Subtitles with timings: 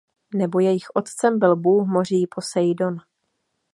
[0.35, 2.97] Nebo jejich otcem byl bůh moří Poseidón.